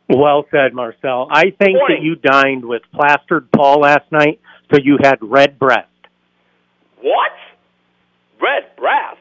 [0.07, 1.27] Well said, Marcel.
[1.31, 4.39] I think that you dined with plastered Paul last night,
[4.71, 5.87] so you had red breast.
[7.01, 7.31] What?
[8.41, 9.17] Red brass?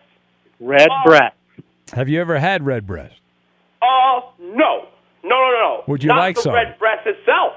[0.60, 1.02] Red Oh.
[1.04, 1.34] breast.
[1.94, 3.14] Have you ever had red breast?
[3.80, 4.86] Uh, no.
[5.24, 5.82] No, no, no.
[5.86, 6.54] Would you not like the some?
[6.54, 7.54] red breast itself,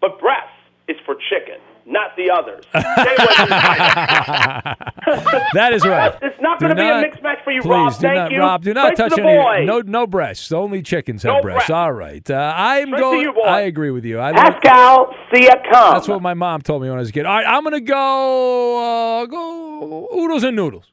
[0.00, 0.48] but breast
[0.88, 2.64] is for chicken, not the others.
[2.70, 3.34] Stay away
[5.30, 6.14] from That is right.
[6.22, 7.92] It's not going to be a not- mixed match for you, Please Rob.
[7.94, 8.38] do Thank not, you.
[8.40, 8.62] Rob.
[8.62, 9.38] Do not Straight touch the any.
[9.38, 9.66] boys.
[9.66, 10.52] No, no breasts.
[10.52, 11.56] Only chickens have No breasts.
[11.66, 11.70] breasts.
[11.70, 12.28] All right.
[12.30, 13.20] Uh, I'm Straight to going.
[13.20, 13.40] you, boy.
[13.42, 14.18] I agree with you.
[14.20, 15.94] I like- Pascal, see ya come.
[15.94, 17.26] That's what my mom told me when I was a kid.
[17.26, 19.22] All right, I'm gonna go.
[19.22, 20.91] Uh, go oodles and noodles.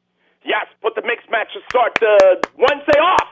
[0.49, 3.29] Yes, put the mixed match to start the Wednesday off.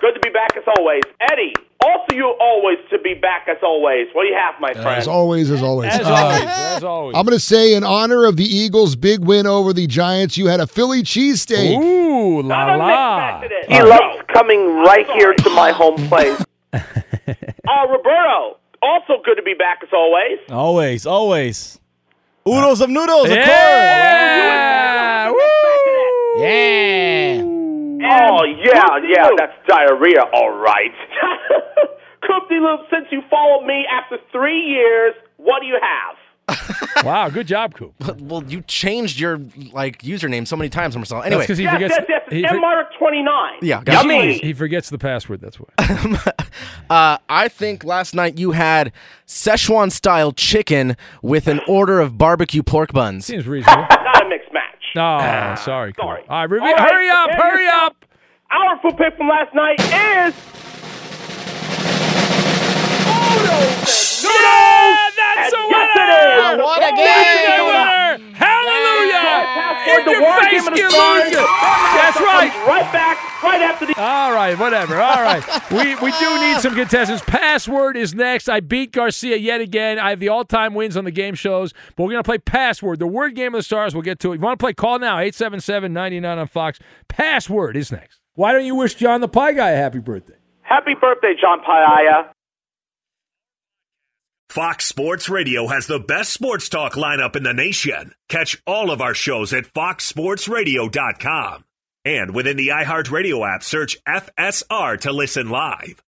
[0.00, 1.02] Good to be back as always.
[1.30, 1.52] Eddie,
[1.84, 4.08] also you always to be back as always.
[4.14, 4.98] What do you have, my friend?
[4.98, 5.92] As always, as always.
[5.92, 6.42] As Uh, always.
[6.46, 7.16] As always.
[7.16, 10.46] I'm going to say, in honor of the Eagles' big win over the Giants, you
[10.46, 11.78] had a Philly cheesesteak.
[11.78, 12.06] Ooh.
[12.16, 13.42] Ooh la la.
[13.68, 16.42] He loves coming right here to my home place.
[16.72, 20.38] uh, Roberto, also good to be back as always.
[20.48, 21.78] Always, always.
[22.48, 23.44] Oodles of noodles, of Yeah.
[25.28, 25.42] course.
[26.38, 27.42] Yeah.
[28.08, 30.94] Oh yeah, yeah, that's diarrhea, all right.
[32.22, 36.16] Coopty Loop, since you followed me after three years, what do you have?
[37.04, 37.94] Wow, good job, Coop.
[38.20, 39.38] Well, you changed your
[39.72, 41.22] like username so many times, Marcel.
[41.22, 41.94] Anyway, because he yes, forgets.
[41.98, 43.58] yes, yes, he it's MR29.
[43.62, 45.40] Yeah, he- got he, he forgets the password.
[45.40, 45.68] That's why.
[46.90, 48.92] uh, I think last night you had
[49.26, 53.26] Szechuan style chicken with an order of barbecue pork buns.
[53.26, 53.82] Seems reasonable.
[53.90, 54.62] Not a mixed match.
[54.96, 55.92] Oh, sorry.
[55.92, 56.02] Coop.
[56.02, 56.22] sorry.
[56.28, 56.66] All right, review.
[56.68, 57.82] All right, hurry up, hurry yourself.
[57.92, 58.04] up.
[58.50, 59.78] Our food pick from last night
[60.28, 60.34] is.
[70.06, 71.24] The your war face, game of the you stars.
[71.24, 71.36] loser.
[71.36, 72.52] That's right.
[72.66, 73.94] Right back, right after the.
[74.00, 75.00] All right, whatever.
[75.00, 75.42] All right.
[75.70, 77.22] We we do need some contestants.
[77.26, 78.48] Password is next.
[78.48, 79.98] I beat Garcia yet again.
[79.98, 82.98] I have the all-time wins on the game shows, but we're going to play Password,
[82.98, 83.94] the word game of the stars.
[83.94, 84.36] We'll get to it.
[84.36, 86.78] If you want to play, call now, 877-99 on Fox.
[87.08, 88.20] Password is next.
[88.34, 90.34] Why don't you wish John the Pie Guy a happy birthday?
[90.62, 92.30] Happy birthday, John Paiaya.
[94.48, 98.14] Fox Sports Radio has the best sports talk lineup in the nation.
[98.28, 101.64] Catch all of our shows at foxsportsradio.com.
[102.04, 106.02] And within the iHeartRadio app, search FSR to listen live.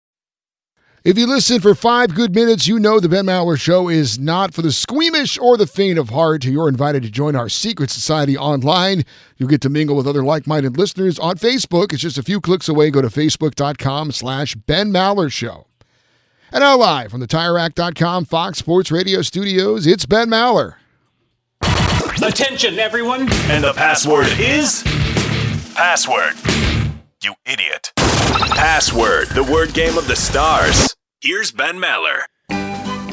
[1.03, 4.53] If you listen for five good minutes, you know the Ben Maller Show is not
[4.53, 6.45] for the squeamish or the faint of heart.
[6.45, 9.05] You're invited to join our secret society online.
[9.37, 11.93] You'll get to mingle with other like-minded listeners on Facebook.
[11.93, 12.91] It's just a few clicks away.
[12.91, 15.66] Go to facebook.com slash Ben Maller Show.
[16.53, 20.75] And now live from the TireRack.com Fox Sports Radio studios, it's Ben Maller.
[22.23, 23.23] Attention, everyone.
[23.51, 24.83] And the password is
[25.75, 26.35] password.
[27.23, 27.93] You idiot.
[27.97, 30.95] Password, the word game of the stars.
[31.21, 32.23] Here's Ben Maller.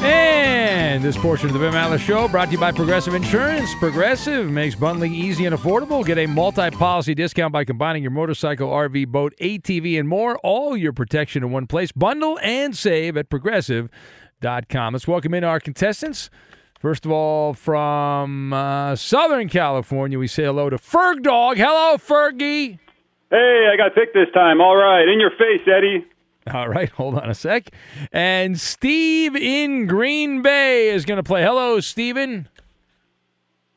[0.04, 3.74] And this portion of the Ben Maller Show brought to you by Progressive Insurance.
[3.76, 6.04] Progressive makes bundling easy and affordable.
[6.04, 10.38] Get a multi-policy discount by combining your motorcycle, RV, boat, ATV, and more.
[10.44, 11.90] All your protection in one place.
[11.90, 14.92] Bundle and save at progressive.com.
[14.92, 16.30] Let's welcome in our contestants.
[16.78, 21.56] First of all, from uh, Southern California, we say hello to Ferg Dog.
[21.56, 22.78] Hello, Fergie.
[23.30, 24.60] Hey, I got picked this time.
[24.60, 25.08] All right.
[25.08, 26.06] In your face, Eddie.
[26.52, 27.70] All right, hold on a sec.
[28.12, 31.42] And Steve in Green Bay is going to play.
[31.42, 32.48] Hello, Steven.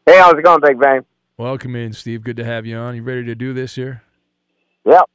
[0.06, 1.06] Hey, how's it going, Big Bang?
[1.38, 2.24] Welcome in, Steve.
[2.24, 2.96] Good to have you on.
[2.96, 4.04] You ready to do this here?
[4.86, 5.10] Yep.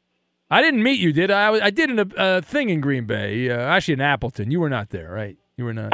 [0.51, 1.67] I didn't meet you, did I?
[1.67, 4.51] I, did a uh, thing in Green Bay, uh, actually in Appleton.
[4.51, 5.37] You were not there, right?
[5.57, 5.93] You were not.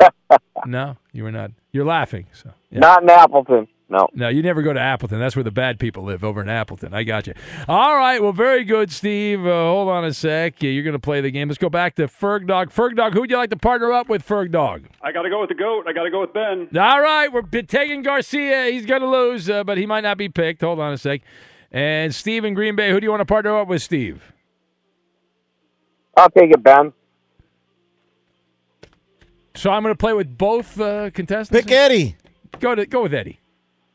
[0.66, 1.50] no, you were not.
[1.72, 2.26] You're laughing.
[2.32, 2.80] So yeah.
[2.80, 3.68] Not in Appleton.
[3.88, 4.08] No.
[4.14, 5.18] No, you never go to Appleton.
[5.20, 6.94] That's where the bad people live, over in Appleton.
[6.94, 7.34] I got you.
[7.68, 8.20] All right.
[8.20, 9.46] Well, very good, Steve.
[9.46, 10.62] Uh, hold on a sec.
[10.62, 11.48] Yeah, You're going to play the game.
[11.48, 12.70] Let's go back to Ferg Dog.
[12.70, 14.84] Ferg Dog, who would you like to partner up with, Ferg Dog?
[15.02, 15.84] I got to go with the goat.
[15.86, 16.68] I got to go with Ben.
[16.78, 18.66] All right, we're taking Garcia.
[18.70, 20.62] He's going to lose, uh, but he might not be picked.
[20.62, 21.20] Hold on a sec.
[21.70, 24.32] And Steve in Green Bay, who do you want to partner up with, Steve?
[26.16, 26.92] I'll take it, Ben.
[29.56, 31.64] So I'm going to play with both uh, contestants.
[31.64, 32.16] Pick Eddie.
[32.60, 33.40] Go to go with Eddie.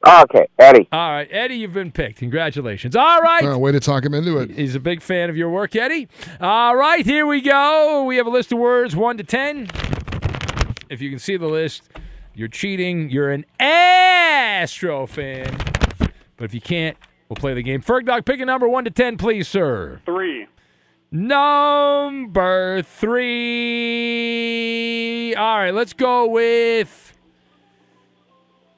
[0.09, 0.87] Okay, Eddie.
[0.91, 2.17] All right, Eddie, you've been picked.
[2.17, 2.95] Congratulations.
[2.95, 3.45] All right.
[3.45, 4.49] Uh, way to talk him into it.
[4.49, 6.07] He's a big fan of your work, Eddie.
[6.41, 8.03] All right, here we go.
[8.05, 9.67] We have a list of words, one to ten.
[10.89, 11.83] If you can see the list,
[12.33, 13.11] you're cheating.
[13.11, 15.55] You're an Astro fan.
[16.37, 16.97] But if you can't,
[17.27, 17.83] we'll play the game.
[17.83, 20.01] Ferg Dog, pick a number one to ten, please, sir.
[20.05, 20.47] Three.
[21.11, 23.25] Number three.
[25.35, 27.13] All right, let's go with.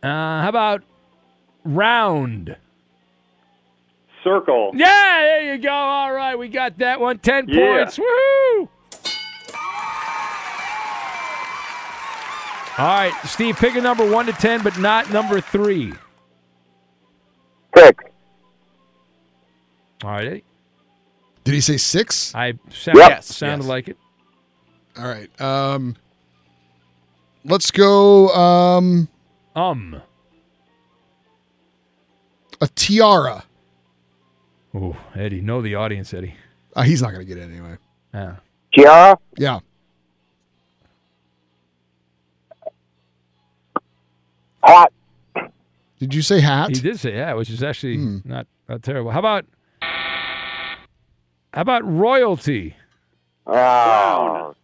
[0.04, 0.84] Uh, how about
[1.64, 2.56] round?
[4.24, 4.72] Circle.
[4.76, 5.72] Yeah, there you go.
[5.72, 7.18] All right, we got that one.
[7.20, 7.78] Ten Yeah.
[7.86, 7.98] points.
[7.98, 8.68] Woohoo!
[12.78, 15.94] All right, Steve, pick a number one to ten, but not number three.
[17.78, 18.04] Six.
[20.04, 20.44] All right, Eddie.
[21.44, 22.34] Did he say six?
[22.34, 23.24] I sound, Yep.
[23.24, 23.70] sounded Yes.
[23.70, 23.98] like it.
[24.98, 25.42] All right.
[25.42, 25.96] Um,
[27.46, 28.30] let's go.
[28.30, 29.08] Um,
[29.56, 30.02] Um.
[32.62, 33.44] A tiara.
[34.74, 36.36] Oh, Eddie, know the audience, Eddie.
[36.74, 37.78] Uh, he's not going to get it anyway.
[38.14, 38.36] Yeah.
[38.74, 39.18] Tiara.
[39.38, 39.60] Yeah.
[44.64, 44.94] Hat.
[46.00, 46.70] Did you say hat?
[46.70, 49.12] He did say yeah, which is actually not, not terrible.
[49.12, 49.46] How about
[49.82, 52.76] how about royalty?
[53.46, 54.56] Oh.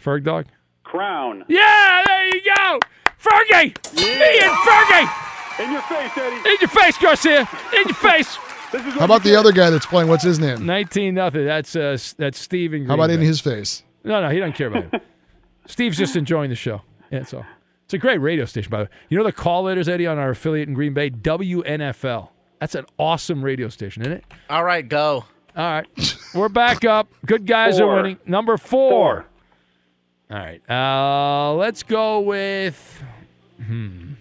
[0.00, 0.46] Ferg dog?
[0.84, 1.44] Crown.
[1.48, 2.78] Yeah, there you go.
[3.18, 3.96] Fergie!
[3.96, 5.31] Me and Fergie!
[5.58, 6.36] In your face, Eddie.
[6.50, 7.48] In your face, Garcia!
[7.74, 8.36] In your face!
[8.72, 10.08] How about the other guy that's playing?
[10.08, 10.64] What's his name?
[10.64, 11.44] 19 nothing.
[11.44, 12.86] That's uh, that's Steven.
[12.86, 13.82] How about in his face?
[14.02, 15.02] No, no, he doesn't care about it.
[15.66, 16.80] Steve's just enjoying the show.
[17.10, 17.44] Yeah, that's all.
[17.84, 18.90] It's a great radio station, by the way.
[19.10, 21.10] You know the call letters, Eddie, on our affiliate in Green Bay?
[21.10, 22.30] WNFL.
[22.58, 24.24] That's an awesome radio station, isn't it?
[24.48, 25.26] All right, go.
[25.54, 26.16] All right.
[26.34, 27.08] We're back up.
[27.26, 28.18] Good guys are winning.
[28.24, 29.26] Number four.
[30.30, 30.62] All right.
[30.70, 33.02] Uh, let's go with.
[33.62, 34.14] Hmm.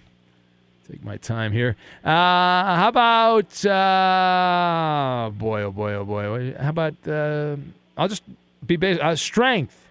[0.91, 1.77] Take my time here.
[2.03, 3.65] Uh, how about.
[3.65, 6.53] Uh, boy, oh boy, oh boy.
[6.59, 6.95] How about.
[7.07, 7.55] Uh,
[7.97, 8.23] I'll just
[8.67, 9.01] be basic.
[9.01, 9.87] Uh, strength.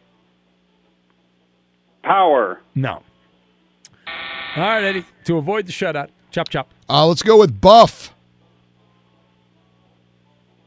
[2.02, 2.60] Power.
[2.74, 3.02] No.
[4.56, 5.06] All right, Eddie.
[5.24, 6.68] To avoid the shutout, chop chop.
[6.86, 8.12] Uh, let's go with Buff.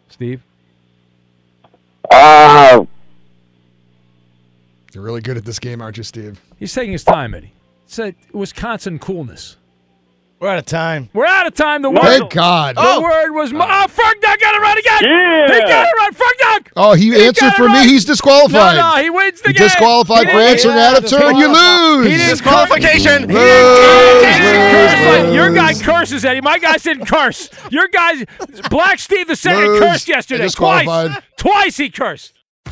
[0.09, 0.41] Steve.
[2.09, 2.85] Uh,
[4.93, 6.41] You're really good at this game, aren't you, Steve?
[6.57, 7.53] He's taking his time, Eddie.
[7.85, 9.57] It's a Wisconsin coolness.
[10.43, 11.09] We're out of time.
[11.13, 11.83] We're out of time.
[11.83, 12.01] The word.
[12.01, 12.31] Thank word.
[12.31, 12.75] God.
[12.75, 13.01] The oh.
[13.01, 13.53] word was.
[13.53, 14.99] Mo- oh, Ferg Dog got it right again.
[15.01, 15.55] Yeah.
[15.55, 16.11] He got it right.
[16.13, 16.71] Ferg Dog.
[16.75, 17.87] Oh, he, answered got it for me.
[17.87, 18.75] He's disqualified.
[18.75, 19.67] No, no, he wins the You're game.
[19.69, 21.37] disqualified He for answering out of turn.
[21.37, 22.07] You lose.
[22.07, 23.29] He Disqualification.
[23.29, 26.41] He Lose, didn't lose, Your guy curses, Eddie.
[26.41, 27.49] My guy didn't curse.
[27.71, 28.25] Your guys,
[28.69, 30.49] Black Steve the second cursed yesterday.
[30.49, 30.81] Twice.
[30.81, 31.23] Disqualified.
[31.37, 32.33] Twice he cursed.